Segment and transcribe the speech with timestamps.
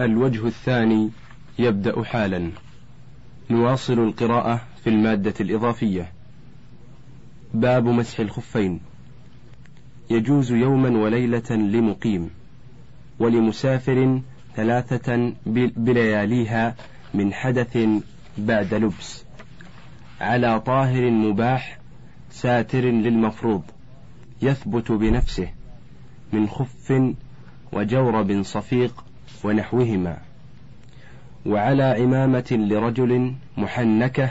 [0.00, 1.10] الوجه الثاني
[1.58, 2.50] يبدأ حالا.
[3.50, 6.12] نواصل القراءة في المادة الإضافية.
[7.54, 8.80] باب مسح الخفين.
[10.10, 12.30] يجوز يوما وليلة لمقيم
[13.18, 14.20] ولمسافر
[14.56, 15.32] ثلاثة
[15.76, 16.74] بلياليها
[17.14, 17.78] من حدث
[18.38, 19.24] بعد لبس.
[20.20, 21.78] على طاهر مباح
[22.30, 23.62] ساتر للمفروض
[24.42, 25.48] يثبت بنفسه
[26.32, 27.14] من خف
[27.72, 29.04] وجورب صفيق
[29.44, 30.18] ونحوهما
[31.46, 34.30] وعلى عمامة لرجل محنكة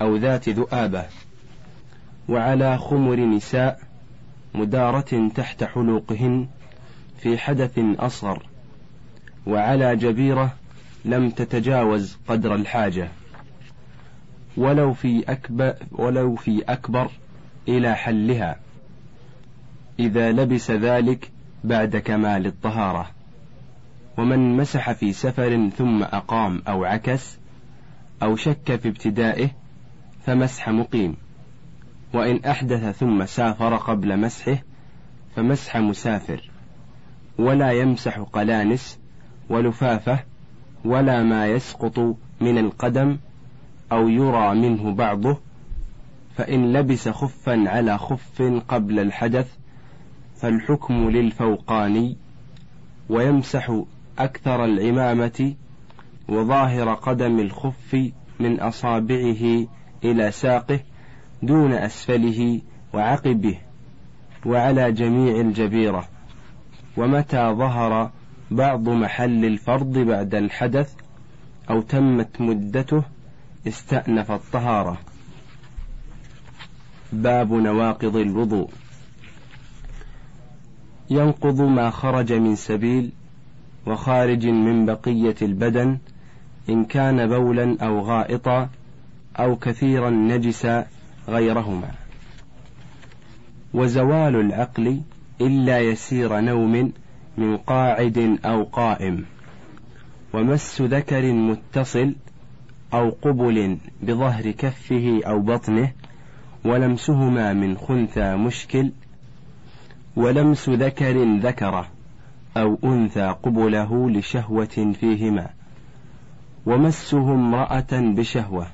[0.00, 1.04] أو ذات ذؤابة
[2.28, 3.80] وعلى خمر نساء
[4.54, 6.46] مدارة تحت حلوقهن
[7.18, 8.42] في حدث أصغر
[9.46, 10.54] وعلى جبيرة
[11.04, 13.08] لم تتجاوز قدر الحاجة
[14.56, 17.10] ولو في أكبر ولو في أكبر
[17.68, 18.56] إلى حلها
[19.98, 21.30] إذا لبس ذلك
[21.64, 23.10] بعد كمال الطهارة.
[24.18, 27.38] ومن مسح في سفر ثم أقام أو عكس
[28.22, 29.50] أو شك في ابتدائه
[30.24, 31.16] فمسح مقيم.
[32.14, 34.58] وإن أحدث ثم سافر قبل مسحه
[35.36, 36.50] فمسح مسافر.
[37.38, 38.98] ولا يمسح قلانس
[39.50, 40.24] ولفافة
[40.84, 41.98] ولا ما يسقط
[42.40, 43.18] من القدم
[43.92, 45.38] أو يرى منه بعضه.
[46.36, 49.56] فإن لبس خفا على خف قبل الحدث
[50.42, 52.16] فالحكم للفوقاني.
[53.08, 53.82] ويمسح
[54.18, 55.54] أكثر العمامة
[56.28, 58.10] وظاهر قدم الخف
[58.40, 59.66] من أصابعه
[60.04, 60.80] إلى ساقه
[61.42, 62.60] دون أسفله
[62.94, 63.58] وعقبه
[64.46, 66.08] وعلى جميع الجبيرة.
[66.96, 68.10] ومتى ظهر
[68.50, 70.94] بعض محل الفرض بعد الحدث
[71.70, 73.02] أو تمت مدته
[73.68, 74.98] استأنف الطهارة.
[77.12, 78.70] باب نواقض الوضوء.
[81.10, 83.12] ينقض ما خرج من سبيل
[83.86, 85.98] وخارج من بقية البدن
[86.68, 88.68] إن كان بولا أو غائطا
[89.36, 90.86] أو كثيرا نجسا
[91.28, 91.90] غيرهما.
[93.74, 95.00] وزوال العقل
[95.40, 96.92] إلا يسير نوم
[97.38, 99.24] من قاعد أو قائم.
[100.34, 102.14] ومس ذكر متصل
[102.94, 105.92] أو قبل بظهر كفه أو بطنه
[106.64, 108.92] ولمسهما من خنثى مشكل
[110.16, 111.88] ولمس ذكر ذكره.
[112.56, 115.50] أو أنثى قبله لشهوة فيهما
[116.66, 118.66] ومسه امرأة بشهوة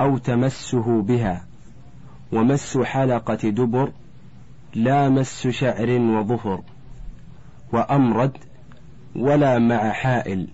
[0.00, 1.44] أو تمسه بها
[2.32, 3.92] ومس حلقة دبر
[4.74, 6.60] لا مس شعر وظفر
[7.72, 8.36] وأمرد
[9.16, 10.48] ولا مع حائل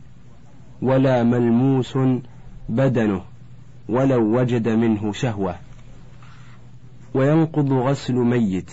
[0.82, 1.98] ولا ملموس
[2.68, 3.22] بدنه
[3.88, 5.56] ولو وجد منه شهوة.
[7.14, 8.70] وينقض غسل ميت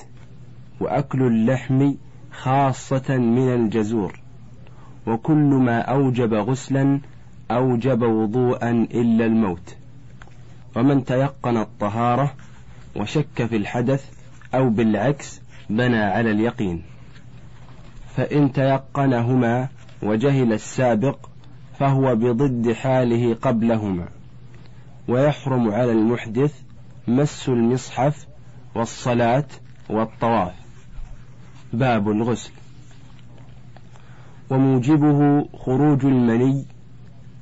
[0.79, 1.94] وأكل اللحم
[2.34, 4.20] خاصة من الجزور
[5.08, 7.00] وكل ما أوجب غسلا
[7.52, 9.76] أوجب وضوءا إلا الموت.
[10.76, 12.34] ومن تيقن الطهارة
[12.96, 14.12] وشك في الحدث
[14.56, 16.84] أو بالعكس بنى على اليقين.
[18.16, 19.68] فإن تيقنهما
[20.04, 21.18] وجهل السابق
[21.80, 24.08] فهو بضد حاله قبلهما.
[25.08, 26.62] ويحرم على المحدث
[27.08, 28.28] مس المصحف
[28.76, 29.46] والصلاة
[29.90, 30.62] والطواف.
[31.73, 32.51] باب الغسل.
[34.50, 36.66] وموجبه خروج المني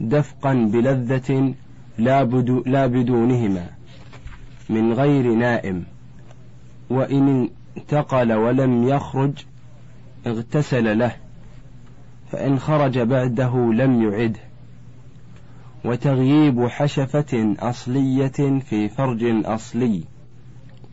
[0.01, 1.53] دفقا بلذة
[1.97, 3.65] لا, بدو لا بدونهما
[4.69, 5.83] من غير نائم.
[6.89, 9.33] وإن انتقل ولم يخرج
[10.27, 11.15] اغتسل له
[12.31, 14.39] فإن خرج بعده لم يعده.
[15.85, 20.03] وتغييب حشفة أصلية في فرج أصلي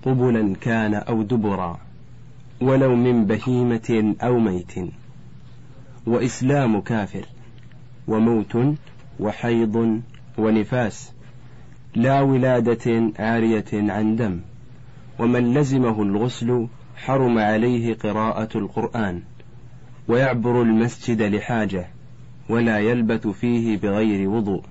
[0.03, 1.88] قبلا كان أو دبرا.
[2.61, 4.75] ولو من بهيمة أو ميت.
[6.07, 7.25] وإسلام كافر
[8.09, 8.59] وموت
[9.21, 10.01] وحيض
[10.39, 11.13] ونفاس.
[11.95, 14.41] لا ولادة عارية عن دم.
[15.19, 16.67] ومن لزمه الغسل
[16.97, 19.23] حرم عليه قراءة القرآن.
[20.09, 21.87] ويعبر المسجد لحاجة
[22.49, 24.63] ولا يلبث فيه بغير وضوء.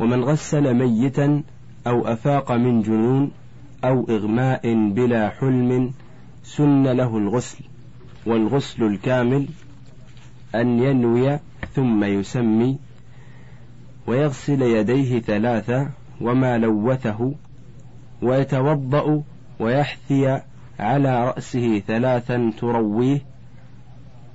[0.00, 1.42] ومن غسل ميتا
[1.86, 3.30] أو أفاق من جنون
[3.84, 5.92] أو إغماء بلا حلم
[6.44, 7.64] سن له الغسل
[8.26, 9.48] والغسل الكامل
[10.54, 11.38] أن ينوي
[11.74, 12.78] ثم يسمي
[14.06, 15.88] ويغسل يديه ثلاثة
[16.20, 17.34] وما لوثه
[18.22, 19.22] ويتوضأ
[19.60, 20.40] ويحثي
[20.78, 23.20] على رأسه ثلاثا ترويه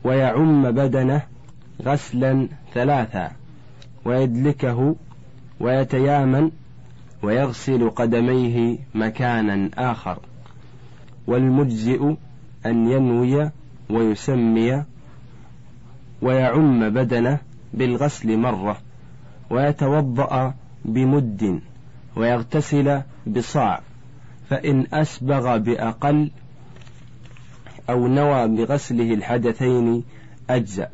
[0.04, 1.22] ويعم بدنه
[1.84, 3.32] غسلا ثلاثا
[4.06, 4.96] ويدلكه
[5.60, 6.52] ويتيامن
[7.24, 10.20] ويغسل قدميه مكانا آخر.
[11.30, 12.16] والمجزئ
[12.66, 13.52] أن ينوي
[13.90, 14.84] ويسمي
[16.22, 17.40] ويعم بدنه
[17.74, 18.78] بالغسل مرة
[19.50, 20.54] ويتوضأ
[20.86, 21.60] بمد
[22.16, 23.82] ويغتسل بصاع
[24.50, 26.32] فإن أسبغ بأقل
[27.90, 30.04] أو نوى بغسله الحدثين
[30.50, 30.90] أجزأ.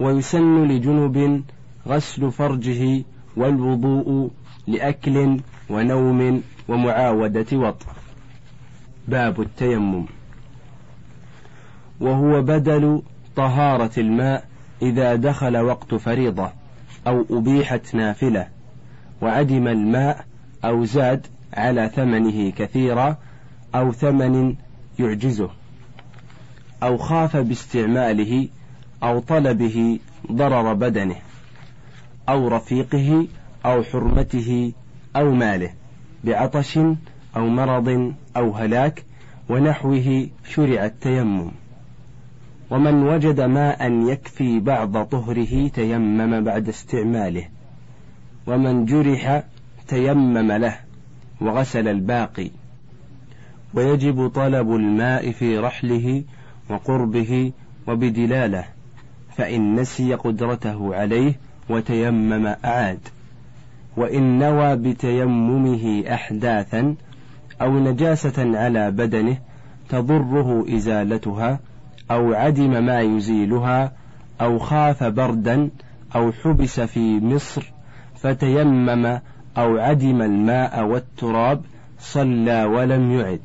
[0.00, 1.44] ويسن لجنب
[1.86, 3.04] غسل فرجه
[3.36, 4.30] والوضوء
[4.66, 5.40] لأكل
[5.70, 7.86] ونوم ومعاودة وطء
[9.10, 10.06] باب التيمم.
[12.00, 13.02] وهو بدل
[13.36, 14.44] طهارة الماء
[14.82, 16.50] إذا دخل وقت فريضة
[17.06, 18.48] أو أبيحت نافلة
[19.22, 20.24] وعدم الماء
[20.64, 23.16] أو زاد على ثمنه كثيرا
[23.74, 24.54] أو ثمن
[24.98, 25.50] يعجزه
[26.82, 28.48] أو خاف باستعماله
[29.02, 29.98] أو طلبه
[30.32, 31.16] ضرر بدنه
[32.28, 33.26] أو رفيقه
[33.66, 34.72] أو حرمته
[35.16, 35.70] أو ماله
[36.24, 36.78] بعطش
[37.36, 39.04] أو مرض أو هلاك
[39.48, 41.50] ونحوه شرع التيمم.
[42.70, 47.44] ومن وجد ماء يكفي بعض طهره تيمم بعد استعماله.
[48.46, 49.42] ومن جرح
[49.88, 50.78] تيمم له
[51.40, 52.50] وغسل الباقي.
[53.74, 56.22] ويجب طلب الماء في رحله
[56.70, 57.52] وقربه
[57.86, 58.64] وبدلاله
[59.36, 61.34] فإن نسي قدرته عليه
[61.70, 62.98] وتيمم أعاد
[63.96, 66.94] وإن نوى بتيممه أحداثا
[67.60, 69.38] أو نجاسة على بدنه
[69.88, 71.60] تضره إزالتها
[72.10, 73.92] أو عدم ما يزيلها
[74.40, 75.70] أو خاف بردا
[76.16, 77.72] أو حبس في مصر
[78.14, 79.06] فتيمم
[79.58, 81.62] أو عدم الماء والتراب
[81.98, 83.40] صلى ولم يعد.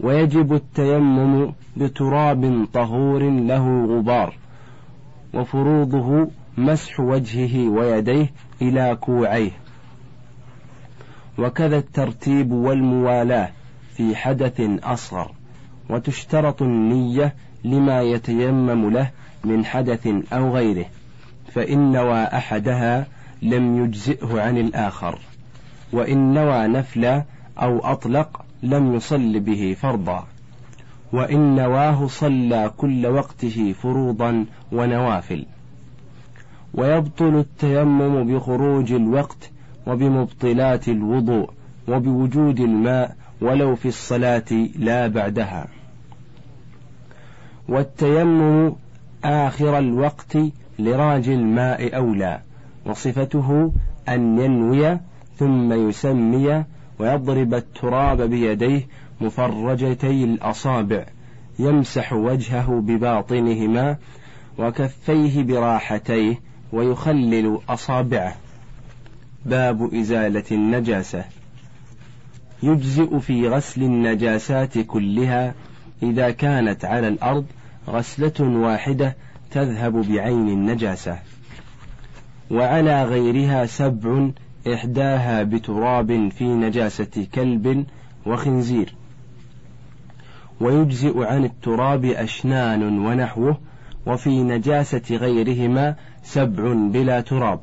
[0.00, 4.36] ويجب التيمم بتراب طهور له غبار
[5.34, 6.28] وفروضه
[6.58, 8.32] مسح وجهه ويديه
[8.62, 9.50] إلى كوعيه.
[11.40, 13.50] وكذا الترتيب والموالاة
[13.96, 15.32] في حدث أصغر
[15.90, 17.34] وتشترط النية
[17.64, 19.10] لما يتيمم له
[19.44, 20.84] من حدث أو غيره
[21.54, 23.06] فإن نوى أحدها
[23.42, 25.18] لم يجزئه عن الآخر
[25.92, 27.24] وإن نوى نفلا
[27.58, 30.26] أو أطلق لم يصل به فرضا
[31.12, 35.46] وإن نواه صلى كل وقته فروضا ونوافل.
[36.74, 39.49] ويبطل التيمم بخروج الوقت
[39.86, 41.50] وبمبطلات الوضوء
[41.88, 45.68] وبوجود الماء ولو في الصلاة لا بعدها.
[47.68, 48.72] والتيمم
[49.24, 50.38] آخر الوقت
[50.78, 52.40] لراج الماء أولى
[52.86, 53.72] وصفته
[54.08, 54.98] أن ينوي
[55.36, 56.64] ثم يسمي
[56.98, 58.86] ويضرب التراب بيديه
[59.20, 61.04] مفرجتي الأصابع
[61.58, 63.96] يمسح وجهه بباطنهما
[64.58, 66.40] وكفيه براحتيه
[66.72, 68.34] ويخلل أصابعه.
[69.46, 71.24] باب إزالة النجاسة.
[72.62, 75.54] يجزئ في غسل النجاسات كلها
[76.02, 77.44] إذا كانت على الأرض
[77.88, 79.16] غسلة واحدة
[79.50, 81.18] تذهب بعين النجاسة.
[82.50, 84.30] وعلى غيرها سبع
[84.74, 87.86] إحداها بتراب في نجاسة كلب
[88.26, 88.94] وخنزير.
[90.60, 93.58] ويجزئ عن التراب أشنان ونحوه
[94.06, 97.60] وفي نجاسة غيرهما سبع بلا تراب.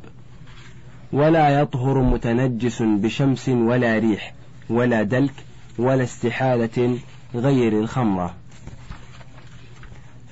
[1.13, 4.33] ولا يطهر متنجس بشمس ولا ريح
[4.69, 5.33] ولا دلك
[5.80, 6.98] ولا استحالة
[7.36, 8.33] غير الخمرة.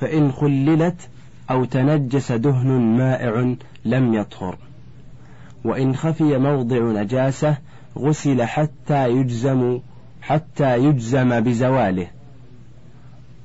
[0.02, 1.10] فإن خللت
[1.52, 2.68] أو تنجس دهن
[2.98, 3.56] مائع
[3.86, 4.58] لم يطهر.
[5.64, 7.58] وإن خفي موضع نجاسة
[7.98, 9.80] غسل حتى يجزم
[10.22, 12.08] حتى يجزم بزواله.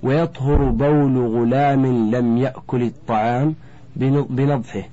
[0.03, 3.55] ويطهر بول غلام لم يأكل الطعام
[3.97, 4.85] بنضحه.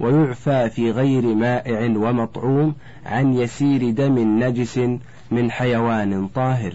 [0.00, 2.74] ويعفى في غير مائع ومطعوم
[3.06, 4.80] عن يسير دم نجس
[5.30, 6.74] من حيوان طاهر.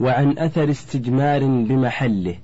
[0.00, 2.34] وعن أثر استجمار بمحله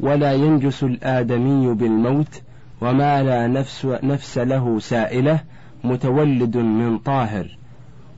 [0.00, 2.42] ولا ينجس الآدمي بالموت
[2.80, 5.40] وما لا نفس, نفس له سائلة
[5.84, 7.58] متولد من طاهر.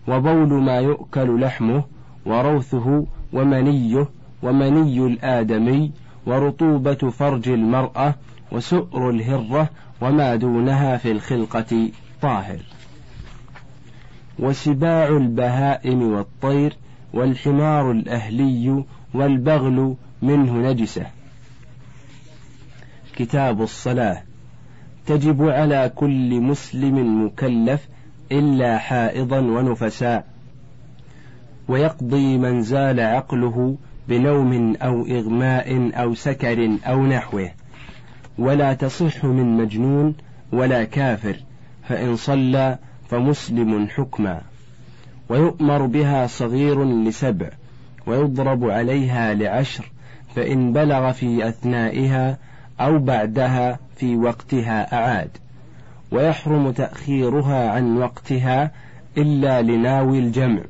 [0.09, 1.85] وبول ما يؤكل لحمه
[2.27, 4.09] وروثه ومنيه
[4.43, 5.93] ومني الآدمي
[6.29, 8.15] ورطوبة فرج المرأة
[8.53, 9.71] وسؤر الهرة
[10.01, 11.91] وما دونها في الخلقة
[12.23, 12.59] طاهر.
[14.39, 16.77] وسباع البهائم والطير
[17.15, 21.07] والحمار الأهلي والبغل منه نجسة.
[23.17, 24.23] كتاب الصلاة.
[25.07, 27.89] تجب على كل مسلم مكلف
[28.33, 30.27] إلا حائضا ونفساء.
[31.69, 33.77] ويقضي من زال عقله
[34.09, 37.51] بنوم أو إغماء أو سكر أو نحوه.
[38.39, 40.15] ولا تصح من مجنون
[40.53, 41.37] ولا كافر
[41.89, 44.41] فإن صلى فمسلم حكما.
[45.29, 47.51] ويؤمر بها صغير لسبع
[48.07, 49.91] ويضرب عليها لعشر
[50.37, 52.39] فإن بلغ في أثنائها
[52.81, 55.31] أو بعدها في وقتها أعاد.
[56.11, 58.71] ويحرم تأخيرها عن وقتها
[59.19, 60.63] إلا لناوي الجمع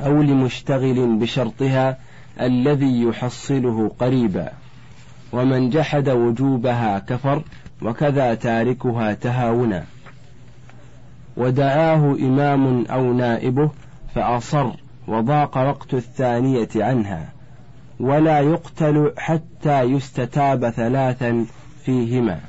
[0.00, 1.98] أو لمشتغل بشرطها
[2.40, 4.52] الذي يحصله قريبا
[5.32, 7.42] ومن جحد وجوبها كفر
[7.82, 9.84] وكذا تاركها تهاونا.
[11.36, 13.70] ودعاه إمام أو نائبه
[14.14, 14.70] فأصر
[15.08, 17.28] وضاق وقت الثانية عنها.
[18.00, 21.46] ولا يقتل حتى يستتاب ثلاثا
[21.84, 22.40] فيهما.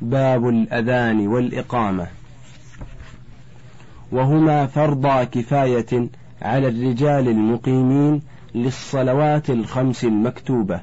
[0.00, 2.06] باب الأذان والإقامة.
[4.12, 6.08] وهما فرضا كفاية
[6.42, 8.22] على الرجال المقيمين
[8.54, 10.80] للصلوات الخمس المكتوبة.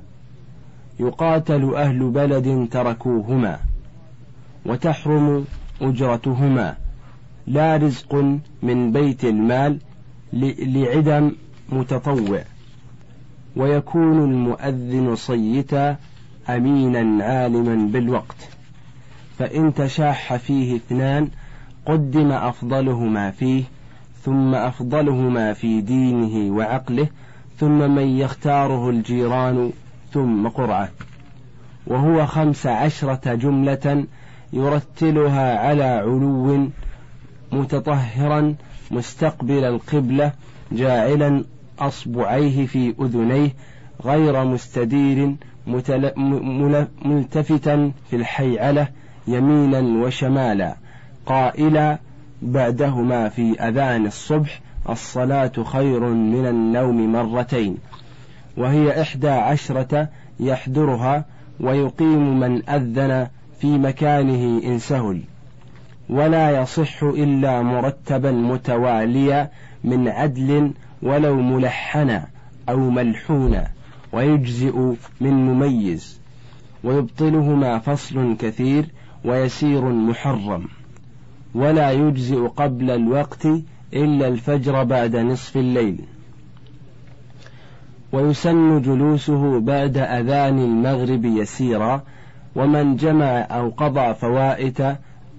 [1.00, 3.60] يقاتل أهل بلد تركوهما
[4.66, 5.46] وتحرم
[5.82, 6.76] أجرتهما.
[7.48, 8.16] لا رزق
[8.64, 9.80] من بيت المال
[10.34, 11.32] لعدم
[11.70, 12.44] متطوع.
[13.56, 15.98] ويكون المؤذن صيتا
[16.50, 18.50] أمينا عالما بالوقت.
[19.38, 21.30] فإن تشاح فيه اثنان
[21.86, 23.64] قدم أفضلهما فيه
[24.26, 27.08] ثم أفضلهما في دينه وعقله
[27.58, 29.72] ثم من يختاره الجيران
[30.12, 30.90] ثم قرعة.
[31.88, 34.06] وهو خمس عشرة جملة
[34.54, 36.70] يرتلها على علو
[37.52, 38.56] متطهرا
[38.92, 40.32] مستقبل القبلة
[40.72, 41.44] جاعلا
[41.80, 43.54] أصبعيه في أذنيه
[44.06, 45.36] غير مستدير
[47.06, 48.88] ملتفتا في الحيعلة
[49.28, 50.76] يمينا وشمالا
[51.26, 52.00] قائلا
[52.46, 54.60] بعدهما في أذان الصبح
[54.90, 57.78] الصلاة خير من النوم مرتين.
[58.58, 60.10] وهي إحدى عشرة
[60.40, 61.26] يحضرها
[61.60, 63.28] ويقيم من أذن
[63.62, 65.22] في مكانه إن سهل.
[66.10, 69.52] ولا يصح إلا مرتبا متواليا
[69.84, 70.72] من عدل
[71.02, 72.28] ولو ملحنا
[72.70, 73.68] أو ملحونا
[74.14, 76.20] ويجزئ من مميز.
[76.84, 78.86] ويبطلهما فصل كثير
[79.26, 80.68] ويسير محرم.
[81.56, 83.46] ولا يجزئ قبل الوقت
[83.94, 86.00] إلا الفجر بعد نصف الليل.
[88.14, 92.02] ويسن جلوسه بعد أذان المغرب يسيرا
[92.56, 94.82] ومن جمع أو قضى فوائت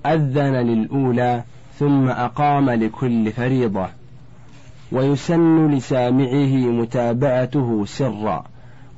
[0.07, 1.43] أذن للأولى
[1.79, 3.87] ثم أقام لكل فريضة.
[4.93, 8.45] ويسن لسامعه متابعته سرا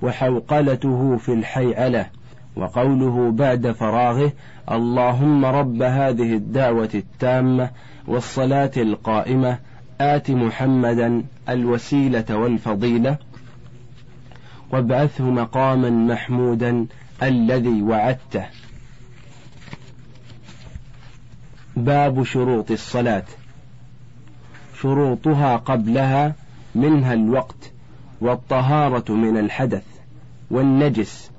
[0.03, 2.18] وحوقلته في الحيعلة.
[2.59, 4.33] وقوله بعد فراغه
[4.71, 7.71] اللهم رب هذه الدعوة التامة
[8.07, 9.59] والصلاة القائمة
[10.01, 13.19] آت محمدا الوسيلة والفضيلة
[14.71, 16.87] وابعثه مقاما محمودا
[17.23, 18.47] الذي وعدته.
[21.77, 23.25] باب شروط الصلاة.
[24.81, 26.35] شروطها قبلها
[26.75, 27.73] منها الوقت
[28.21, 29.85] والطهارة من الحدث
[30.51, 31.31] والنجس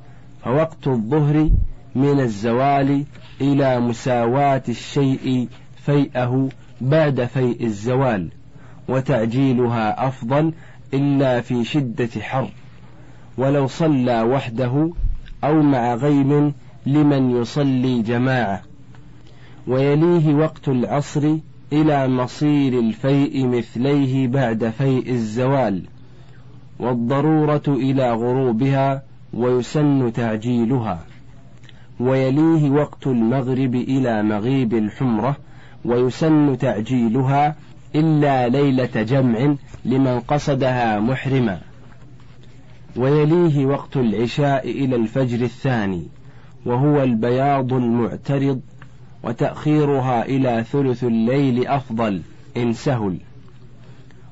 [0.44, 1.50] فوقت الظهر
[1.96, 3.04] من الزوال
[3.42, 5.48] إلى مساواة الشيء
[5.86, 6.50] فيئه
[6.82, 8.30] بعد فيء الزوال
[8.90, 10.54] وتعجيلها أفضل
[10.94, 12.50] إلا في شدة حر.
[13.38, 14.92] ولو صلى وحده
[15.44, 16.54] أو مع غيم
[16.86, 18.62] لمن يصلي جماعة.
[19.68, 21.36] ويليه وقت العصر
[21.74, 25.84] إلى مصير الفيء مثليه بعد فيء الزوال.
[26.80, 31.06] والضرورة إلى غروبها ويسن تعجيلها
[32.00, 35.38] ويليه وقت المغرب إلى مغيب الحمرة
[35.86, 37.56] ويسن تعجيلها
[37.96, 39.56] إلا ليلة جمع
[39.86, 41.62] لمن قصدها محرما.
[42.96, 46.04] ويليه وقت العشاء إلى الفجر الثاني
[46.66, 48.62] وهو البياض المعترض
[49.24, 52.22] وتأخيرها إلى ثلث الليل أفضل
[52.58, 53.18] إن سهل.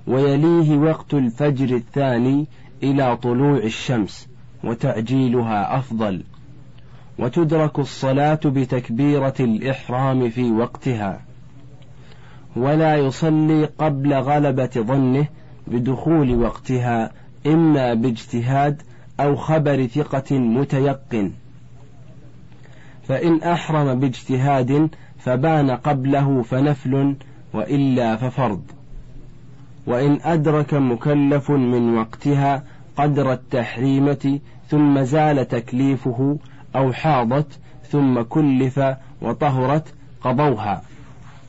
[0.07, 2.47] ويليه وقت الفجر الثاني
[2.83, 4.27] إلى طلوع الشمس
[4.63, 6.23] وتعجيلها أفضل
[7.19, 11.21] وتدرك الصلاة بتكبيرة الإحرام في وقتها.
[12.55, 15.27] ولا يصلي قبل غلبة ظنه
[15.67, 17.11] بدخول وقتها
[17.47, 18.81] إما باجتهاد
[19.19, 21.31] أو خبر ثقة متيقن.
[23.07, 27.15] فإن أحرم باجتهاد فبان قبله فنفل
[27.53, 28.61] وإلا ففرض.
[29.87, 32.63] وإن أدرك مكلف من وقتها
[32.97, 34.39] قدر التحريمة
[34.69, 36.37] ثم زال تكليفه
[36.75, 38.79] أو حاضت ثم كلف
[39.21, 40.81] وطهرت قضوها.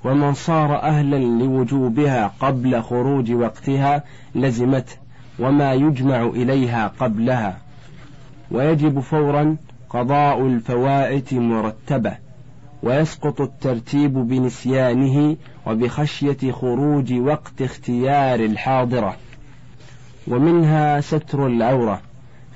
[0.04, 4.02] ومن صار أهلا لوجوبها قبل خروج وقتها
[4.34, 4.96] لزمته
[5.38, 7.58] وما يجمع إليها قبلها.
[8.50, 9.56] ويجب فورا
[9.90, 12.16] قضاء الفوائت مرتبة.
[12.82, 15.36] ويسقط الترتيب بنسيانه
[15.66, 19.16] وبخشية خروج وقت اختيار الحاضرة.
[20.30, 22.00] ومنها ستر العورة.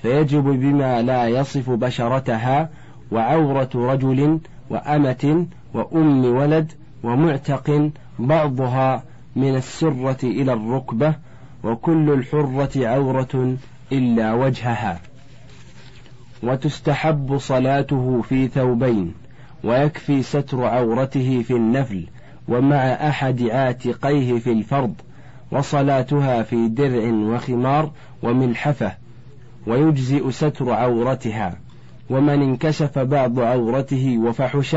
[0.02, 2.68] فيجب بما لا يصف بشرتها
[3.12, 9.02] وعورة رجل وأمة وأم ولد ومعتق بعضها
[9.36, 11.14] من السرة إلى الركبة
[11.64, 13.56] وكل الحرة عورة
[13.92, 15.00] إلا وجهها.
[16.42, 19.14] وتستحب صلاته في ثوبين
[19.64, 22.06] ويكفي ستر عورته في النفل
[22.48, 24.94] ومع أحد عاتقيه في الفرض
[25.52, 27.90] وصلاتها في درع وخمار
[28.22, 28.92] وملحفة
[29.66, 31.58] ويجزئ ستر عورتها.
[32.10, 34.76] ومن انكشف بعض عورته وفحش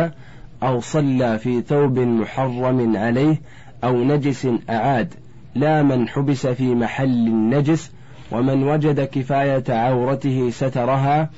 [0.64, 3.42] أو صلى في ثوب محرم عليه
[3.84, 5.14] أو نجس أعاد
[5.56, 7.92] لا من حبس في محل النجس
[8.32, 11.30] ومن وجد كفاية عورته سترها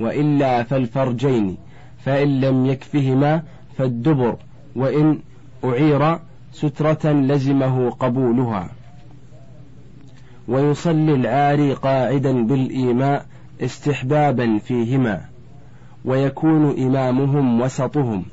[0.00, 1.56] وإلا فالفرجين
[2.04, 3.42] فإن لم يكفهما
[3.78, 4.36] فالدبر
[4.76, 5.18] وإن
[5.64, 6.18] أعير
[6.52, 8.70] سترة لزمه قبولها.
[10.48, 13.26] ويصلي العاري قاعدا بالإيماء
[13.60, 15.20] استحبابا فيهما
[16.04, 18.24] ويكون إمامهم وسطهم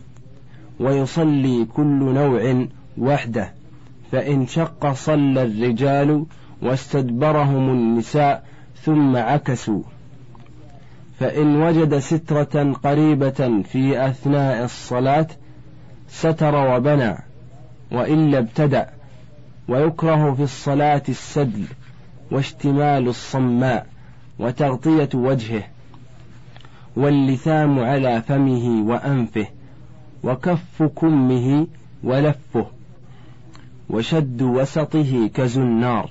[0.79, 2.65] ويصلي كل نوع
[2.97, 3.53] وحده
[4.11, 6.25] فإن شق صلى الرجال
[6.61, 8.43] واستدبرهم النساء
[8.83, 9.81] ثم عكسوا.
[11.19, 15.27] فإن وجد سترة قريبة في أثناء الصلاة
[16.07, 17.15] ستر وبنى
[17.91, 18.89] وإلا ابتدأ
[19.67, 21.65] ويكره في الصلاة السدل
[22.33, 23.87] واشتمال الصماء
[24.39, 25.63] وتغطية وجهه
[26.95, 29.47] واللثام على فمه وأنفه
[30.23, 31.67] وكف كمه
[32.03, 32.65] ولفه
[33.89, 36.09] وشد وسطه كزنار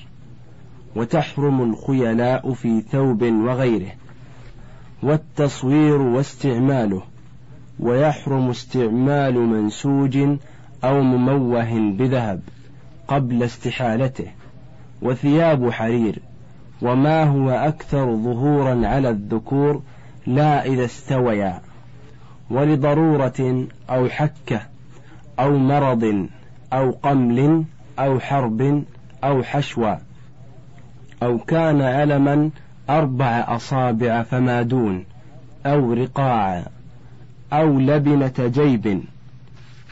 [0.96, 3.92] وتحرم الخيلاء في ثوب وغيره
[5.02, 7.02] والتصوير واستعماله
[7.80, 10.18] ويحرم استعمال منسوج
[10.84, 12.40] أو مموه بذهب
[13.08, 14.26] قبل استحالته
[15.02, 16.18] وثياب حرير
[16.82, 19.82] وما هو أكثر ظهورا على الذكور
[20.26, 21.60] لا إذا استويا
[22.50, 24.60] ولضرورة أو حكة
[25.38, 26.28] أو مرض
[26.72, 27.64] أو قمل
[27.98, 28.84] أو حرب
[29.24, 29.98] أو حشوى
[31.22, 32.50] أو كان علما
[32.90, 35.04] أربع أصابع فما دون
[35.66, 36.64] أو رقاع
[37.52, 39.02] أو لبنة جيب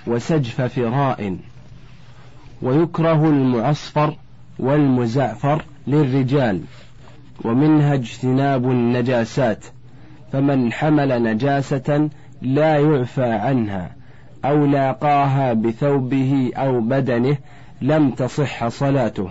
[0.07, 1.37] وسجف فراء
[2.63, 4.17] ويكره المعصفر
[4.61, 6.61] والمزعفر للرجال
[7.45, 9.65] ومنها اجتناب النجاسات
[10.33, 12.09] فمن حمل نجاسة
[12.43, 13.91] لا يعفى عنها
[14.45, 17.37] أو لاقاها بثوبه أو بدنه
[17.83, 19.31] لم تصح صلاته.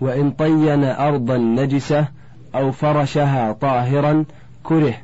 [0.00, 2.08] وإن طين أرضا نجسة
[2.54, 4.24] أو فرشها طاهرا
[4.62, 4.94] كره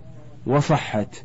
[0.46, 1.24] وصحت.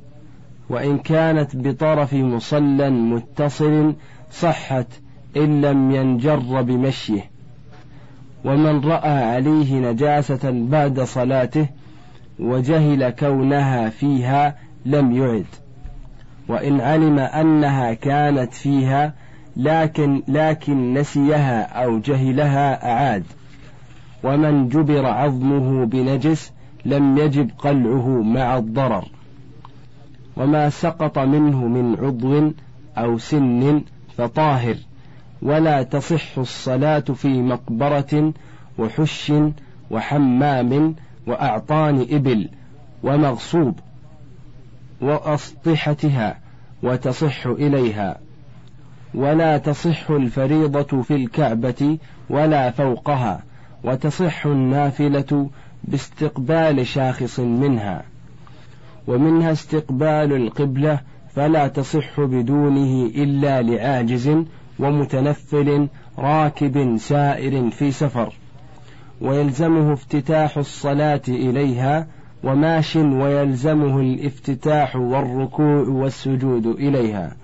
[0.70, 3.96] وإن كانت بطرف مصلى متصل
[4.32, 4.88] صحت
[5.38, 7.30] إن لم ينجر بمشيه.
[8.45, 11.67] ومن رأى عليه نجاسة بعد صلاته
[12.39, 15.45] وجهل كونها فيها لم يعد.
[16.48, 19.13] وإن علم أنها كانت فيها
[19.58, 23.24] لكن لكن نسيها أو جهلها أعاد.
[24.24, 26.52] ومن جبر عظمه بنجس
[26.86, 29.06] لم يجب قلعه مع الضرر.
[30.38, 32.52] وما سقط منه من عضو
[32.98, 33.82] أو سن
[34.17, 34.76] فطاهر.
[35.41, 38.34] ولا تصح الصلاة في مقبرة
[38.78, 39.34] وحش
[39.91, 40.95] وحمام
[41.28, 42.50] وأعطان إبل
[43.04, 43.80] ومغصوب
[45.02, 46.38] وأسطحتها
[46.84, 48.17] وتصح إليها.
[49.13, 51.98] ولا تصح الفريضة في الكعبة
[52.30, 53.43] ولا فوقها
[53.84, 55.50] وتصح النافلة
[55.84, 58.04] باستقبال شاخص منها.
[59.08, 61.00] ومنها استقبال القبلة
[61.36, 64.38] فلا تصح بدونه إلا لعاجز
[64.80, 68.34] ومتنفل راكب سائر في سفر
[69.22, 72.08] ويلزمه افتتاح الصلاة إليها
[72.44, 77.36] وماش ويلزمه الافتتاح والركوع والسجود إليها.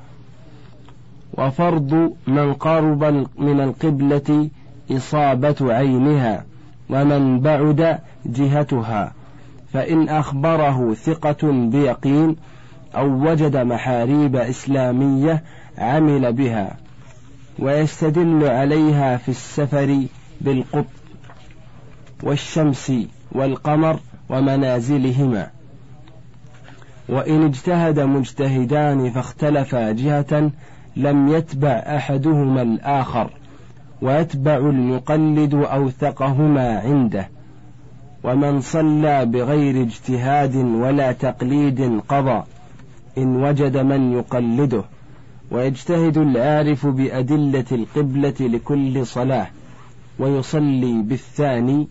[1.38, 3.04] وفرض من قرب
[3.38, 4.50] من القبلة
[4.92, 6.46] إصابة عينها
[6.90, 9.14] ومن بعد جهتها.
[9.74, 12.36] فإن أخبره ثقة بيقين
[12.96, 15.44] أو وجد محاريب إسلامية
[15.78, 16.78] عمل بها.
[17.62, 20.06] ويستدل عليها في السفر
[20.42, 20.86] بالقط
[22.24, 22.92] والشمس
[23.32, 25.48] والقمر ومنازلهما.
[27.10, 30.52] وإن اجتهد مجتهدان فاختلفا جهة
[30.96, 33.30] لم يتبع أحدهما الآخر
[34.02, 37.30] ويتبع المقلد أوثقهما عنده.
[38.24, 42.44] ومن صلى بغير اجتهاد ولا تقليد قضى
[43.18, 44.84] إن وجد من يقلده.
[45.52, 49.48] ويجتهد العارف بأدلة القبلة لكل صلاة
[50.20, 51.88] ويصلي بالثاني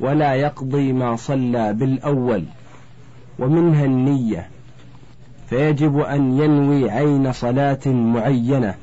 [0.00, 2.44] ولا يقضي ما صلى بالأول
[3.38, 4.48] ومنها النية.
[5.50, 8.74] فيجب أن ينوي عين صلاة معينة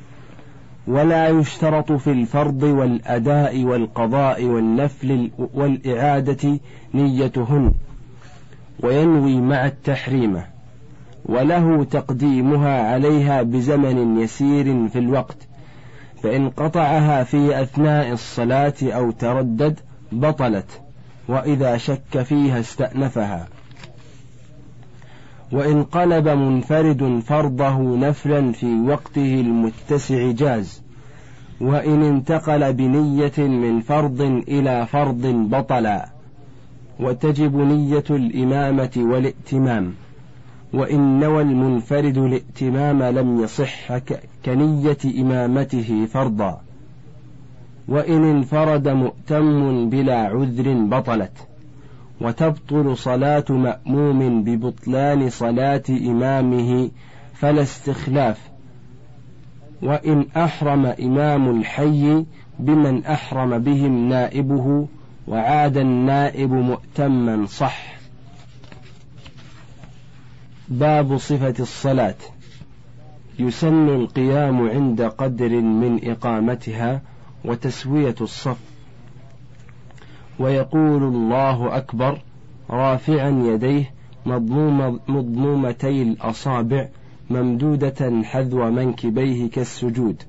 [0.86, 6.60] ولا يشترط في الفرض والأداء والقضاء والنفل والإعادة
[6.94, 7.72] نيتهن
[8.82, 10.44] وينوي مع التحريمة
[11.24, 15.36] وله تقديمها عليها بزمن يسير في الوقت
[16.22, 19.80] فإن قطعها في أثناء الصلاة أو تردد
[20.12, 20.80] بطلت
[21.28, 23.48] وإذا شك فيها استأنفها.
[25.52, 30.82] وإن قلب منفرد فرضه نفلا في وقته المتسع جاز
[31.60, 36.08] وإن انتقل بنية من فرض إلى فرض بطلا
[37.00, 39.94] وتجب نية الإمامة والائتمام.
[40.74, 43.98] وإن نوى المنفرد الائتمام لم يصح
[44.44, 46.60] كنية إمامته فرضا.
[47.88, 51.32] وإن انفرد مؤتم بلا عذر بطلت.
[52.20, 56.90] وتبطل صلاة مأموم ببطلان صلاة إمامه
[57.34, 58.50] فلا استخلاف.
[59.82, 62.24] وإن أحرم إمام الحي
[62.58, 64.86] بمن أحرم بهم نائبه
[65.28, 67.99] وعاد النائب مؤتما صح.
[70.70, 72.14] باب صفة الصلاة.
[73.38, 77.02] يسن القيام عند قدر من إقامتها
[77.44, 78.58] وتسوية الصف.
[80.38, 82.18] ويقول الله أكبر
[82.70, 83.90] رافعا يديه
[84.26, 86.88] مضموم مضمومتي الأصابع
[87.30, 90.22] ممدودة حذو منكبيه كالسجود.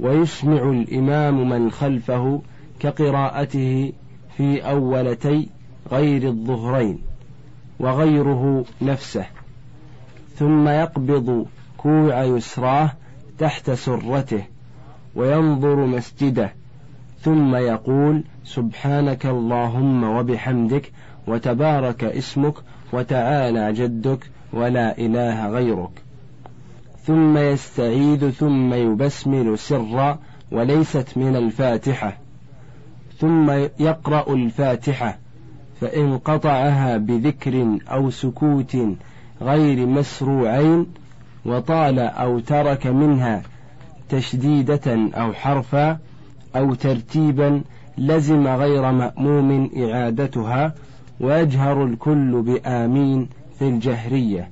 [0.00, 2.42] ويسمع الإمام من خلفه
[2.80, 3.92] كقراءته
[4.36, 5.48] في أولتي
[5.92, 6.98] غير الظهرين
[7.80, 9.37] وغيره نفسه.
[10.38, 11.46] ثم يقبض
[11.76, 12.92] كوع يسراه
[13.38, 14.42] تحت سرته
[15.14, 16.52] وينظر مسجده
[17.20, 20.92] ثم يقول سبحانك اللهم وبحمدك
[21.26, 22.54] وتبارك اسمك
[22.92, 26.02] وتعالى جدك ولا إله غيرك.
[27.04, 30.18] ثم يستعيد ثم يبسمل سرا
[30.52, 32.16] وليست من الفاتحة.
[33.18, 35.18] ثم يقرأ الفاتحة
[35.80, 38.76] فإن قطعها بذكر أو سكوت
[39.42, 40.86] غير مسروعين
[41.44, 43.42] وطال أو ترك منها
[44.08, 45.98] تشديدة أو حرفا
[46.56, 47.62] أو ترتيبا
[47.98, 50.74] لزم غير مأموم إعادتها
[51.20, 54.48] ويجهر الكل بآمين في الجهرية.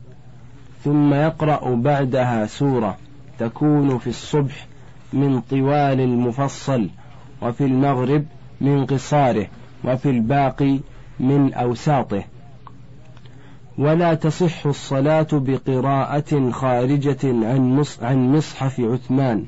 [0.85, 2.97] ثم يقرأ بعدها سورة
[3.39, 4.67] تكون في الصبح
[5.13, 6.89] من طوال المفصل
[7.43, 8.25] وفي المغرب
[8.61, 9.47] من قصاره
[9.85, 10.79] وفي الباقي
[11.21, 12.23] من أوساطه.
[13.79, 19.45] ولا تصح الصلاة بقراءة خارجة عن عن مصحف عثمان.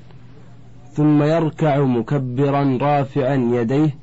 [0.92, 3.94] ثم يركع مكبرا رافعا يديه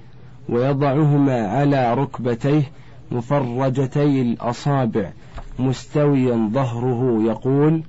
[0.49, 2.63] ويضعهما على ركبتيه
[3.11, 5.11] مفرجتي الأصابع.
[5.59, 7.83] مستويا ظهره يقول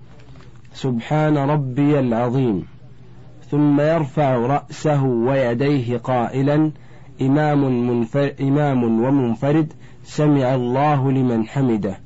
[0.74, 2.66] سبحان ربي العظيم.
[3.50, 6.70] ثم يرفع رأسه ويديه قائلا
[7.22, 9.72] إمام, منفر إمام ومنفرد
[10.04, 12.05] سمع الله لمن حمده.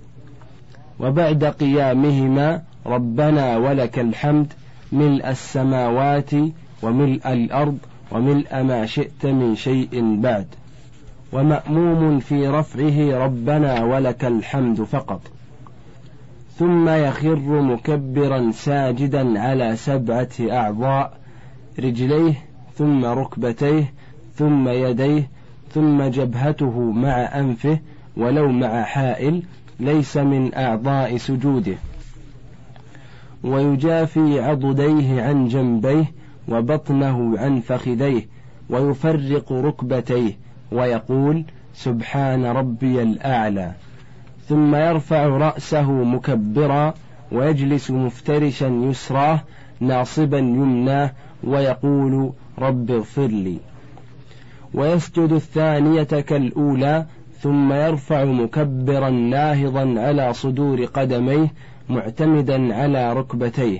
[1.01, 4.53] وبعد قيامهما ربنا ولك الحمد
[4.93, 6.31] ملء السماوات
[6.83, 7.79] وملء الأرض
[8.13, 10.47] وملء ما شئت من شيء بعد.
[11.33, 15.21] ومأموم في رفعه ربنا ولك الحمد فقط.
[16.59, 21.13] ثم يخر مكبرا ساجدا على سبعة أعضاء
[21.79, 22.35] رجليه
[22.75, 23.93] ثم ركبتيه
[24.35, 25.29] ثم يديه
[25.75, 27.79] ثم جبهته مع أنفه
[28.17, 29.43] ولو مع حائل
[29.81, 31.77] ليس من أعضاء سجوده.
[33.45, 36.05] ويجافي عضديه عن جنبيه
[36.49, 38.27] وبطنه عن فخذيه
[38.71, 40.37] ويفرق ركبتيه
[40.73, 43.73] ويقول سبحان ربي الأعلى.
[44.49, 46.95] ثم يرفع رأسه مكبرا
[47.33, 49.41] ويجلس مفترشا يسراه
[49.81, 51.13] ناصبا يمناه
[51.45, 53.59] ويقول رب اغفر لي.
[54.75, 57.07] ويسجد الثانية كالأولى
[57.41, 61.53] ثم يرفع مكبرا ناهضا على صدور قدميه
[61.89, 63.79] معتمدا على ركبتيه.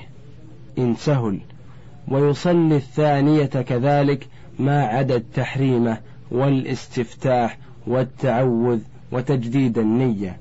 [0.79, 1.39] إن سهل
[2.09, 4.27] ويصلي الثانية كذلك
[4.59, 5.99] ما عدا التحريمة
[6.31, 8.79] والاستفتاح والتعوذ
[9.13, 10.37] وتجديد النية.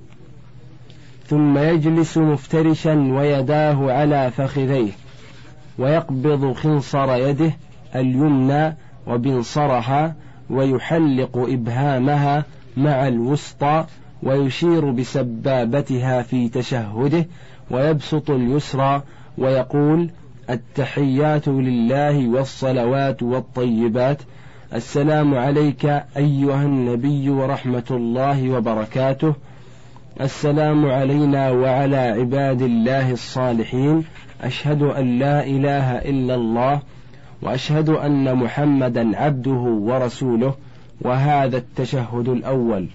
[1.28, 4.92] ثم يجلس مفترشا ويداه على فخذيه
[5.80, 7.52] ويقبض خنصر يده
[7.96, 8.76] اليمنى
[9.08, 10.16] وبنصرها
[10.50, 12.46] ويحلق إبهامها
[12.80, 13.86] مع الوسطى
[14.24, 17.26] ويشير بسبابتها في تشهده
[17.72, 19.02] ويبسط اليسرى
[19.38, 20.10] ويقول
[20.50, 24.22] التحيات لله والصلوات والطيبات.
[24.74, 25.86] السلام عليك
[26.18, 29.34] أيها النبي ورحمة الله وبركاته.
[30.22, 34.06] السلام علينا وعلى عباد الله الصالحين.
[34.42, 36.82] أشهد أن لا إله إلا الله
[37.42, 40.54] وأشهد أن محمدا عبده ورسوله.
[41.02, 42.88] وهذا التشهد الأول.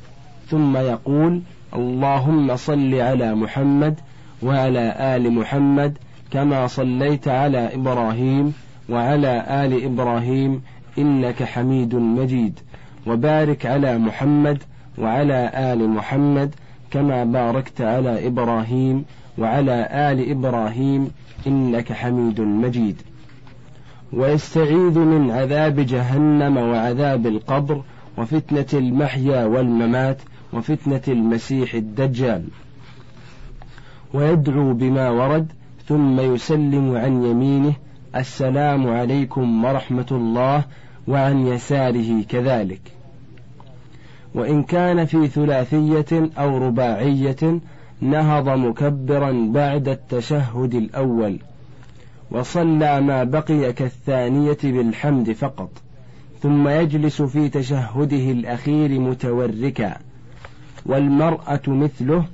[0.49, 1.41] ثم يقول
[1.75, 3.95] اللهم صل على محمد
[4.43, 5.99] وعلى آل محمد
[6.31, 8.55] كما صليت على إبراهيم
[8.89, 10.63] وعلى آل إبراهيم
[10.99, 12.61] إنك حميد مجيد.
[13.07, 14.63] وبارك على محمد
[14.99, 16.55] وعلى آل محمد
[16.91, 19.05] كما باركت على إبراهيم
[19.39, 21.11] وعلى آل إبراهيم
[21.47, 22.97] إنك حميد مجيد.
[24.13, 27.83] ويستعيذ من عذاب جهنم وعذاب القبر
[28.19, 30.23] وفتنة المحيا والممات
[30.53, 32.45] وفتنة المسيح الدجال.
[34.15, 35.53] ويدعو بما ورد
[35.89, 37.73] ثم يسلم عن يمينه
[38.17, 40.65] السلام عليكم ورحمة الله
[41.09, 42.81] وعن يساره كذلك.
[44.35, 47.61] وإن كان في ثلاثية أو رباعية
[48.01, 51.39] نهض مكبرا بعد التشهد الأول
[52.31, 55.84] وصلى ما بقي كالثانية بالحمد فقط.
[56.45, 59.97] ثم يجلس في تشهده الأخير متوركا
[60.87, 62.27] والمرأة مثله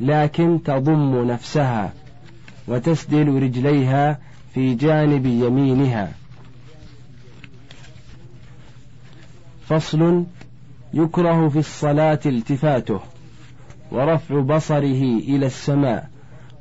[0.00, 1.92] لكن تضم نفسها
[2.68, 4.18] وتسدل رجليها
[4.54, 6.12] في جانب يمينها.
[9.66, 10.24] فصل
[10.94, 13.00] يكره في الصلاة التفاته
[13.92, 16.10] ورفع بصره إلى السماء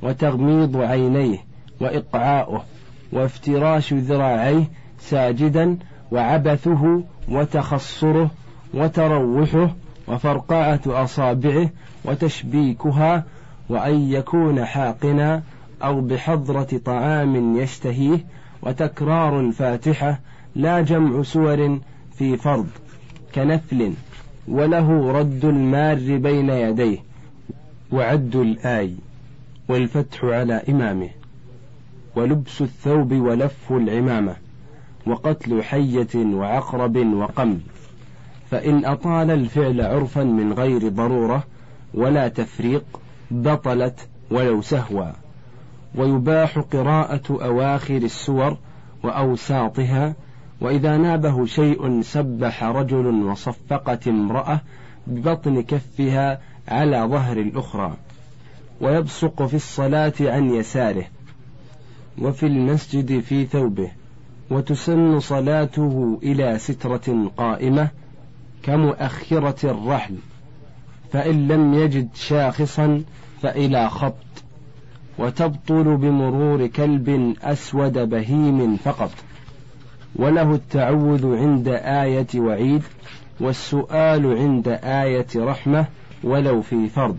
[0.02, 1.38] وتغميض عينيه
[1.82, 2.64] وإقعاؤه
[3.12, 5.78] وافتراش ذراعيه ساجدا
[6.12, 8.32] وعبثه وتخصره
[8.74, 9.76] وتروحه
[10.08, 11.70] وفرقعة أصابعه
[12.06, 13.24] وتشبيكها
[13.70, 15.42] وأن يكون حاقنا
[15.84, 18.26] أو بحضرة طعام يشتهيه
[18.62, 20.20] وتكرار الفاتحة
[20.56, 21.80] لا جمع سور
[22.18, 22.68] في فرض
[23.36, 23.94] كنفل
[24.48, 26.98] وله رد المار بين يديه
[27.92, 28.94] وعد الآي
[29.70, 31.10] والفتح على إمامه
[32.16, 34.36] ولبس الثوب ولف العمامة
[35.10, 37.60] وقتل حية وعقرب وقمل
[38.52, 41.44] فإن أطال الفعل عرفا من غير ضرورة
[41.94, 42.84] ولا تفريق
[43.32, 45.12] بطلت ولو سهوا
[45.96, 48.58] ويباح قراءة أواخر السور
[49.04, 50.16] وأوساطها
[50.62, 54.62] وإذا نابه شيء سبح رجل وصفقت امرأة
[55.08, 57.94] ببطن كفها على ظهر الأخرى.
[58.82, 61.06] ويبصق في الصلاة عن يساره
[62.22, 63.92] وفي المسجد في ثوبه.
[64.50, 67.90] وتسن صلاته إلى سترة قائمة
[68.64, 70.16] كمؤخرة الرحل
[71.12, 73.04] فإن لم يجد شاخصا
[73.42, 74.14] فإلى خبط
[75.20, 79.12] وتبطل بمرور كلب أسود بهيم فقط.
[80.16, 82.84] وله التعوذ عند آية وعيد
[83.40, 85.86] والسؤال عند آية رحمة
[86.24, 87.18] ولو في فرض.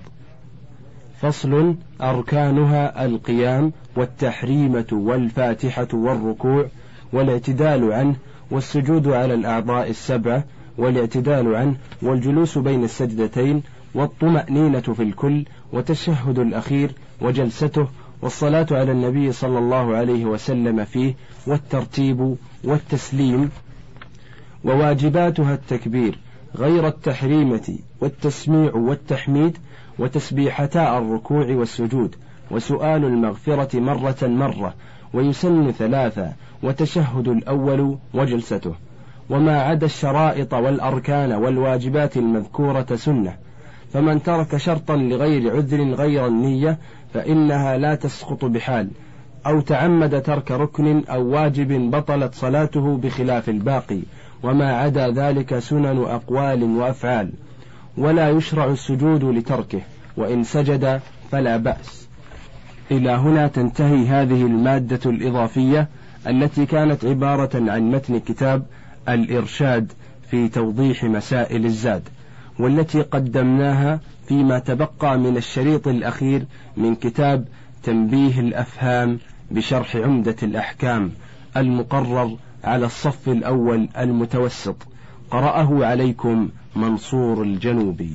[1.20, 6.66] فصل أركانها القيام والتحريمة والفاتحة والركوع
[7.12, 8.16] والاعتدال عنه
[8.50, 10.44] والسجود على الأعضاء السبعة
[10.78, 13.62] والاعتدال عنه والجلوس بين السجدتين
[13.94, 17.88] والطمأنينة في الكل وتشهد الأخير وجلسته
[18.22, 21.14] والصلاة على النبي صلى الله عليه وسلم فيه
[21.46, 23.50] والترتيب والتسليم
[24.64, 26.18] وواجباتها التكبير
[26.56, 29.58] غير التحريمة والتسميع والتحميد
[29.98, 32.14] وتسبيحتا الركوع والسجود
[32.50, 34.74] وسؤال المغفرة مرة مرة
[35.14, 38.74] ويسن ثلاثة وتشهد الأول وجلسته.
[39.30, 43.34] وما عدا الشرائط والأركان والواجبات المذكورة سنة.
[43.92, 46.78] فمن ترك شرطا لغير عذر غير النية
[47.14, 48.90] فإنها لا تسقط بحال.
[49.46, 54.00] أو تعمد ترك ركن أو واجب بطلت صلاته بخلاف الباقي.
[54.42, 57.32] وما عدا ذلك سنن أقوال وأفعال.
[57.98, 59.80] ولا يشرع السجود لتركه.
[60.16, 62.07] وإن سجد فلا بأس.
[62.90, 65.88] إلى هنا تنتهي هذه المادة الإضافية
[66.26, 68.66] التي كانت عبارة عن متن كتاب
[69.08, 69.92] الإرشاد
[70.30, 72.02] في توضيح مسائل الزاد
[72.58, 76.44] والتي قدمناها فيما تبقى من الشريط الأخير
[76.76, 77.44] من كتاب
[77.82, 79.18] تنبيه الأفهام
[79.50, 81.10] بشرح عمدة الأحكام
[81.56, 84.76] المقرر على الصف الأول المتوسط.
[85.30, 88.12] قرأه عليكم منصور الجنوبي.